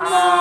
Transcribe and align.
Amen. 0.00 0.37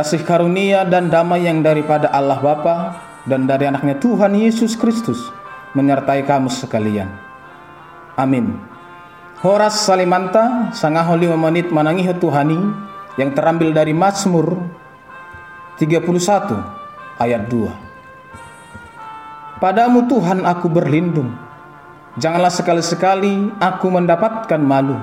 Kasih 0.00 0.24
karunia 0.24 0.88
dan 0.88 1.12
damai 1.12 1.44
yang 1.44 1.60
daripada 1.60 2.08
Allah 2.08 2.40
Bapa 2.40 2.96
dan 3.28 3.44
dari 3.44 3.68
anaknya 3.68 4.00
Tuhan 4.00 4.32
Yesus 4.32 4.72
Kristus 4.72 5.28
menyertai 5.76 6.24
kamu 6.24 6.48
sekalian. 6.48 7.04
Amin. 8.16 8.56
Horas 9.44 9.84
Salimanta, 9.84 10.72
sangaho 10.72 11.20
lima 11.20 11.36
menit 11.36 11.68
manangiho 11.68 12.16
Tuhani 12.16 12.56
yang 13.20 13.36
terambil 13.36 13.76
dari 13.76 13.92
Mazmur 13.92 14.56
31 15.76 16.00
ayat 17.20 17.44
2. 17.52 19.60
Padamu 19.60 20.08
Tuhan 20.08 20.48
aku 20.48 20.72
berlindung. 20.72 21.28
Janganlah 22.16 22.48
sekali-sekali 22.48 23.52
aku 23.60 23.92
mendapatkan 23.92 24.64
malu. 24.64 24.96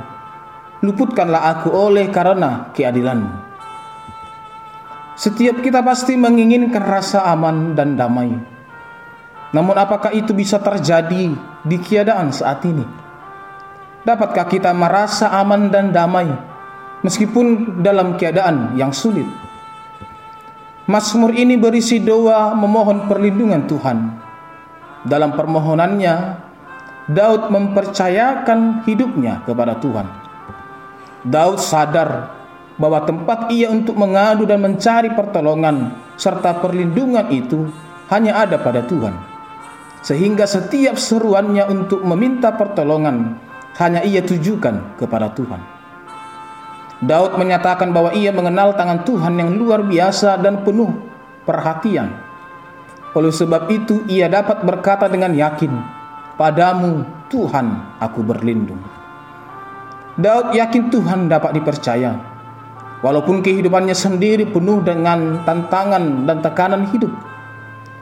Luputkanlah 0.82 1.54
aku 1.54 1.70
oleh 1.70 2.10
karena 2.10 2.74
keadilanmu. 2.74 3.47
Setiap 5.18 5.66
kita 5.66 5.82
pasti 5.82 6.14
menginginkan 6.14 6.86
rasa 6.86 7.26
aman 7.26 7.74
dan 7.74 7.98
damai. 7.98 8.30
Namun 9.50 9.74
apakah 9.74 10.14
itu 10.14 10.30
bisa 10.30 10.62
terjadi 10.62 11.34
di 11.66 11.78
keadaan 11.82 12.30
saat 12.30 12.62
ini? 12.70 12.86
Dapatkah 14.06 14.46
kita 14.46 14.70
merasa 14.78 15.34
aman 15.34 15.74
dan 15.74 15.90
damai 15.90 16.30
meskipun 17.02 17.82
dalam 17.82 18.14
keadaan 18.14 18.78
yang 18.78 18.94
sulit? 18.94 19.26
Mazmur 20.86 21.34
ini 21.34 21.58
berisi 21.58 21.98
doa 21.98 22.54
memohon 22.54 23.10
perlindungan 23.10 23.66
Tuhan. 23.66 23.98
Dalam 25.02 25.34
permohonannya, 25.34 26.16
Daud 27.10 27.50
mempercayakan 27.50 28.86
hidupnya 28.86 29.42
kepada 29.50 29.82
Tuhan. 29.82 30.08
Daud 31.26 31.58
sadar 31.58 32.37
bahwa 32.78 33.04
tempat 33.04 33.50
ia 33.50 33.74
untuk 33.74 33.98
mengadu 33.98 34.46
dan 34.46 34.62
mencari 34.62 35.12
pertolongan 35.12 35.98
serta 36.14 36.62
perlindungan 36.62 37.26
itu 37.34 37.66
hanya 38.14 38.46
ada 38.46 38.62
pada 38.62 38.86
Tuhan. 38.86 39.14
Sehingga 40.06 40.46
setiap 40.48 40.96
seruannya 40.96 41.68
untuk 41.68 42.06
meminta 42.06 42.54
pertolongan 42.54 43.36
hanya 43.82 44.06
ia 44.06 44.24
tujukan 44.24 44.96
kepada 44.96 45.34
Tuhan. 45.34 45.62
Daud 46.98 47.38
menyatakan 47.38 47.94
bahwa 47.94 48.14
ia 48.14 48.34
mengenal 48.34 48.74
tangan 48.74 49.06
Tuhan 49.06 49.38
yang 49.38 49.54
luar 49.54 49.86
biasa 49.86 50.42
dan 50.42 50.66
penuh 50.66 50.90
perhatian. 51.46 52.10
Oleh 53.14 53.34
sebab 53.34 53.70
itu 53.70 54.06
ia 54.10 54.30
dapat 54.30 54.66
berkata 54.66 55.06
dengan 55.10 55.34
yakin, 55.34 55.74
"Padamu 56.38 57.06
Tuhan 57.30 57.98
aku 58.02 58.22
berlindung." 58.26 58.82
Daud 60.18 60.58
yakin 60.58 60.90
Tuhan 60.90 61.30
dapat 61.30 61.54
dipercaya 61.54 62.37
Walaupun 62.98 63.46
kehidupannya 63.46 63.94
sendiri 63.94 64.50
penuh 64.50 64.82
dengan 64.82 65.46
tantangan 65.46 66.26
dan 66.26 66.42
tekanan 66.42 66.90
hidup. 66.90 67.14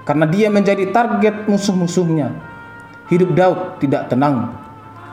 Karena 0.07 0.23
dia 0.29 0.47
menjadi 0.47 0.87
target 0.95 1.49
musuh-musuhnya. 1.51 2.31
Hidup 3.11 3.35
Daud 3.35 3.59
tidak 3.83 4.07
tenang. 4.07 4.55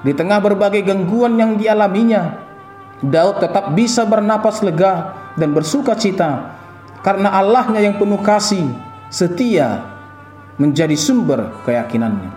Di 0.07 0.15
tengah 0.15 0.39
berbagai 0.39 0.87
gangguan 0.87 1.35
yang 1.35 1.59
dialaminya, 1.59 2.39
Daud 3.03 3.43
tetap 3.43 3.75
bisa 3.75 4.07
bernapas 4.07 4.63
lega 4.63 5.19
dan 5.35 5.51
bersuka 5.51 5.99
cita 5.99 6.55
karena 7.03 7.35
Allahnya 7.35 7.83
yang 7.83 7.99
penuh 7.99 8.23
kasih, 8.23 8.67
setia, 9.11 9.83
menjadi 10.63 10.95
sumber 10.95 11.51
keyakinannya. 11.67 12.31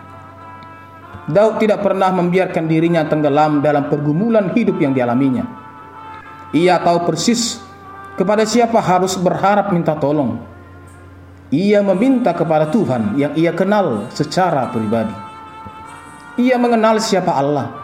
Daud 1.30 1.62
tidak 1.62 1.86
pernah 1.86 2.10
membiarkan 2.10 2.66
dirinya 2.66 3.06
tenggelam 3.06 3.62
dalam 3.62 3.90
pergumulan 3.90 4.54
hidup 4.54 4.78
yang 4.78 4.94
dialaminya 4.94 5.65
ia 6.56 6.80
tahu 6.80 7.04
persis 7.04 7.60
kepada 8.16 8.48
siapa 8.48 8.80
harus 8.80 9.20
berharap 9.20 9.76
minta 9.76 9.92
tolong. 10.00 10.40
Ia 11.52 11.84
meminta 11.84 12.32
kepada 12.32 12.72
Tuhan 12.72 13.20
yang 13.20 13.36
ia 13.36 13.52
kenal 13.52 14.08
secara 14.16 14.72
pribadi. 14.72 15.12
Ia 16.40 16.56
mengenal 16.56 17.04
siapa 17.04 17.36
Allah. 17.36 17.76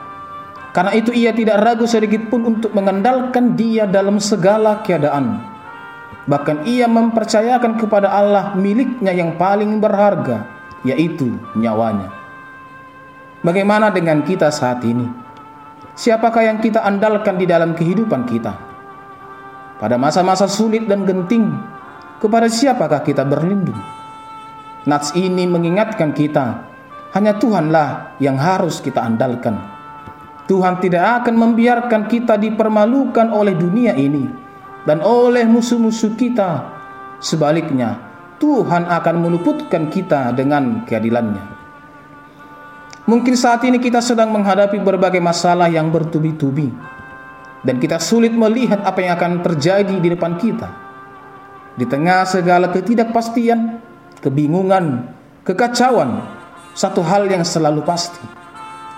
Karena 0.71 0.95
itu 0.95 1.11
ia 1.11 1.35
tidak 1.35 1.59
ragu 1.59 1.83
sedikit 1.83 2.31
pun 2.31 2.47
untuk 2.47 2.71
mengandalkan 2.71 3.59
dia 3.59 3.83
dalam 3.83 4.23
segala 4.23 4.79
keadaan. 4.87 5.43
Bahkan 6.31 6.63
ia 6.63 6.87
mempercayakan 6.87 7.75
kepada 7.75 8.07
Allah 8.07 8.55
miliknya 8.55 9.11
yang 9.11 9.35
paling 9.35 9.83
berharga, 9.83 10.47
yaitu 10.87 11.35
nyawanya. 11.59 12.07
Bagaimana 13.43 13.91
dengan 13.91 14.23
kita 14.23 14.47
saat 14.47 14.79
ini? 14.87 15.20
Siapakah 16.01 16.49
yang 16.49 16.57
kita 16.57 16.81
andalkan 16.81 17.37
di 17.37 17.45
dalam 17.45 17.77
kehidupan 17.77 18.25
kita? 18.25 18.57
Pada 19.77 20.01
masa-masa 20.01 20.49
sulit 20.49 20.89
dan 20.89 21.05
genting, 21.05 21.53
kepada 22.17 22.49
siapakah 22.49 23.05
kita 23.05 23.21
berlindung? 23.21 23.77
Nats 24.89 25.13
ini 25.13 25.45
mengingatkan 25.45 26.09
kita, 26.09 26.65
hanya 27.13 27.37
Tuhanlah 27.37 28.17
yang 28.17 28.33
harus 28.33 28.81
kita 28.81 28.97
andalkan. 28.97 29.61
Tuhan 30.49 30.81
tidak 30.81 31.21
akan 31.21 31.37
membiarkan 31.37 32.09
kita 32.09 32.33
dipermalukan 32.33 33.29
oleh 33.29 33.53
dunia 33.53 33.93
ini 33.93 34.25
dan 34.89 35.05
oleh 35.05 35.45
musuh-musuh 35.45 36.17
kita. 36.17 36.65
Sebaliknya, 37.21 38.01
Tuhan 38.41 38.89
akan 38.89 39.15
meluputkan 39.21 39.93
kita 39.93 40.33
dengan 40.33 40.81
keadilannya. 40.81 41.60
Mungkin 43.11 43.35
saat 43.35 43.59
ini 43.67 43.75
kita 43.75 43.99
sedang 43.99 44.31
menghadapi 44.31 44.79
berbagai 44.79 45.19
masalah 45.19 45.67
yang 45.67 45.91
bertubi-tubi 45.91 46.71
dan 47.59 47.75
kita 47.75 47.99
sulit 47.99 48.31
melihat 48.31 48.79
apa 48.87 49.03
yang 49.03 49.19
akan 49.19 49.43
terjadi 49.43 49.99
di 49.99 50.15
depan 50.15 50.39
kita. 50.39 50.71
Di 51.75 51.83
tengah 51.91 52.23
segala 52.23 52.71
ketidakpastian, 52.71 53.83
kebingungan, 54.23 55.11
kekacauan, 55.43 56.23
satu 56.71 57.03
hal 57.03 57.27
yang 57.27 57.43
selalu 57.43 57.83
pasti. 57.83 58.23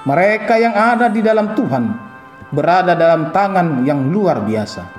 Mereka 0.06 0.62
yang 0.62 0.78
ada 0.78 1.10
di 1.10 1.26
dalam 1.26 1.58
Tuhan 1.58 1.84
berada 2.54 2.94
dalam 2.94 3.34
tangan 3.34 3.82
yang 3.82 4.14
luar 4.14 4.46
biasa. 4.46 4.94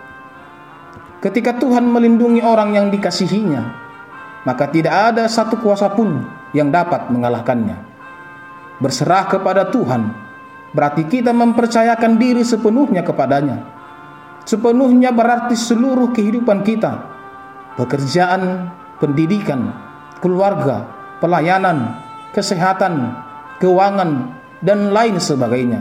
Ketika 1.22 1.54
Tuhan 1.62 1.86
melindungi 1.86 2.42
orang 2.42 2.74
yang 2.74 2.90
dikasihinya, 2.90 3.62
maka 4.42 4.66
tidak 4.74 5.14
ada 5.14 5.30
satu 5.30 5.54
kuasa 5.62 5.86
pun 5.94 6.18
yang 6.50 6.74
dapat 6.74 7.14
mengalahkannya 7.14 7.93
berserah 8.84 9.24
kepada 9.32 9.72
Tuhan, 9.72 10.12
berarti 10.76 11.08
kita 11.08 11.32
mempercayakan 11.32 12.20
diri 12.20 12.44
sepenuhnya 12.44 13.00
kepadanya. 13.00 13.64
Sepenuhnya 14.44 15.08
berarti 15.08 15.56
seluruh 15.56 16.12
kehidupan 16.12 16.60
kita, 16.68 17.00
pekerjaan, 17.80 18.68
pendidikan, 19.00 19.72
keluarga, 20.20 20.84
pelayanan, 21.16 21.96
kesehatan, 22.36 23.16
keuangan, 23.56 24.36
dan 24.60 24.92
lain 24.92 25.16
sebagainya. 25.16 25.80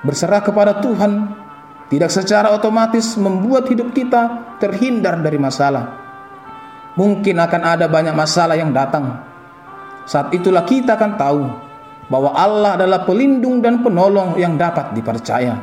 Berserah 0.00 0.40
kepada 0.40 0.80
Tuhan 0.80 1.36
tidak 1.92 2.08
secara 2.08 2.48
otomatis 2.56 3.12
membuat 3.20 3.68
hidup 3.68 3.92
kita 3.92 4.56
terhindar 4.56 5.20
dari 5.20 5.36
masalah. 5.36 6.00
Mungkin 6.96 7.36
akan 7.36 7.62
ada 7.76 7.92
banyak 7.92 8.16
masalah 8.16 8.56
yang 8.56 8.72
datang. 8.72 9.20
Saat 10.08 10.32
itulah 10.32 10.64
kita 10.64 10.96
akan 10.96 11.12
tahu 11.20 11.65
bahwa 12.06 12.34
Allah 12.34 12.78
adalah 12.78 13.02
pelindung 13.02 13.58
dan 13.58 13.82
penolong 13.82 14.38
yang 14.38 14.54
dapat 14.54 14.94
dipercaya. 14.94 15.58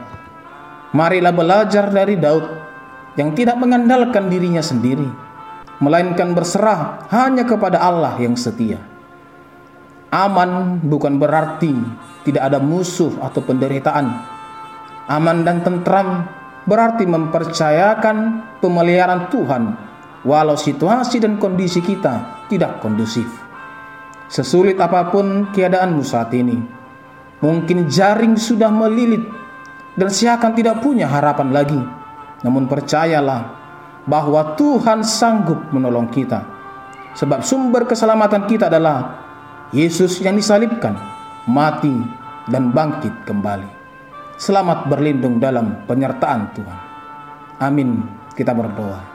Marilah 0.94 1.34
belajar 1.34 1.90
dari 1.90 2.20
Daud 2.20 2.46
yang 3.18 3.34
tidak 3.34 3.58
mengandalkan 3.58 4.30
dirinya 4.30 4.62
sendiri, 4.62 5.08
melainkan 5.82 6.34
berserah 6.38 7.10
hanya 7.10 7.46
kepada 7.46 7.82
Allah 7.82 8.18
yang 8.22 8.38
setia. 8.38 8.82
Aman 10.14 10.78
bukan 10.86 11.18
berarti 11.18 11.74
tidak 12.22 12.54
ada 12.54 12.62
musuh 12.62 13.18
atau 13.18 13.42
penderitaan. 13.42 14.14
Aman 15.10 15.42
dan 15.42 15.66
tentram 15.66 16.30
berarti 16.70 17.04
mempercayakan 17.10 18.18
pemeliharaan 18.62 19.28
Tuhan 19.34 19.64
walau 20.24 20.56
situasi 20.56 21.20
dan 21.20 21.36
kondisi 21.42 21.84
kita 21.84 22.46
tidak 22.48 22.80
kondusif. 22.80 23.43
Sesulit 24.32 24.80
apa 24.80 25.12
pun 25.14 25.52
keadaanmu 25.52 26.02
saat 26.02 26.34
ini, 26.34 26.58
mungkin 27.44 27.92
jaring 27.92 28.40
sudah 28.40 28.72
melilit 28.72 29.22
dan 29.94 30.10
seakan 30.10 30.54
tidak 30.58 30.82
punya 30.82 31.06
harapan 31.06 31.50
lagi. 31.54 31.82
Namun 32.44 32.68
percayalah 32.68 33.42
bahwa 34.04 34.58
Tuhan 34.60 35.06
sanggup 35.06 35.72
menolong 35.72 36.12
kita. 36.12 36.44
Sebab 37.14 37.46
sumber 37.46 37.86
keselamatan 37.86 38.50
kita 38.50 38.68
adalah 38.68 39.22
Yesus 39.70 40.20
yang 40.20 40.36
disalibkan, 40.36 40.98
mati, 41.46 41.94
dan 42.50 42.74
bangkit 42.74 43.24
kembali. 43.24 43.70
Selamat 44.36 44.90
berlindung 44.90 45.38
dalam 45.38 45.86
penyertaan 45.86 46.52
Tuhan. 46.58 46.80
Amin. 47.62 48.02
Kita 48.34 48.52
berdoa. 48.52 49.13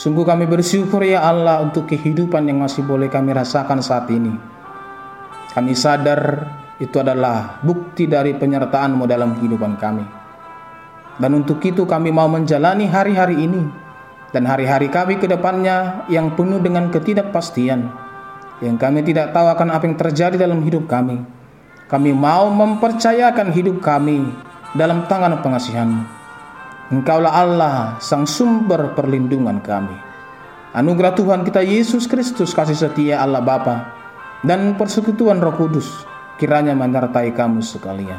Sungguh 0.00 0.24
kami 0.24 0.48
bersyukur 0.48 1.04
ya 1.04 1.20
Allah 1.20 1.60
untuk 1.60 1.84
kehidupan 1.84 2.48
yang 2.48 2.64
masih 2.64 2.88
boleh 2.88 3.12
kami 3.12 3.36
rasakan 3.36 3.84
saat 3.84 4.08
ini. 4.08 4.32
Kami 5.52 5.76
sadar 5.76 6.48
itu 6.80 6.96
adalah 7.04 7.60
bukti 7.60 8.08
dari 8.08 8.32
penyertaan-Mu 8.32 9.04
dalam 9.04 9.36
kehidupan 9.36 9.76
kami. 9.76 10.08
Dan 11.20 11.36
untuk 11.36 11.60
itu 11.60 11.84
kami 11.84 12.08
mau 12.08 12.32
menjalani 12.32 12.88
hari-hari 12.88 13.44
ini 13.44 13.60
dan 14.32 14.48
hari-hari 14.48 14.88
kami 14.88 15.20
ke 15.20 15.28
depannya 15.28 16.08
yang 16.08 16.32
penuh 16.32 16.64
dengan 16.64 16.88
ketidakpastian 16.88 17.92
yang 18.64 18.80
kami 18.80 19.04
tidak 19.04 19.36
tahu 19.36 19.52
akan 19.52 19.68
apa 19.68 19.84
yang 19.84 20.00
terjadi 20.00 20.48
dalam 20.48 20.64
hidup 20.64 20.88
kami. 20.88 21.20
Kami 21.92 22.16
mau 22.16 22.48
mempercayakan 22.48 23.52
hidup 23.52 23.84
kami 23.84 24.32
dalam 24.72 25.04
tangan 25.04 25.44
pengasihan. 25.44 26.19
Engkaulah 26.90 27.30
Allah, 27.30 27.76
sang 28.02 28.26
sumber 28.26 28.98
perlindungan 28.98 29.62
kami. 29.62 29.94
Anugerah 30.74 31.14
Tuhan 31.14 31.46
kita 31.46 31.62
Yesus 31.62 32.10
Kristus, 32.10 32.50
kasih 32.50 32.74
setia 32.74 33.22
Allah 33.22 33.38
Bapa, 33.38 33.94
dan 34.42 34.74
persekutuan 34.74 35.38
Roh 35.38 35.54
Kudus 35.54 35.86
kiranya 36.42 36.74
menyertai 36.74 37.30
kamu 37.30 37.62
sekalian. 37.62 38.18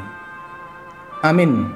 Amin. 1.20 1.68